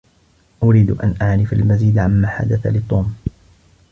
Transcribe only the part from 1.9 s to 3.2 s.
عما حدث لتوم.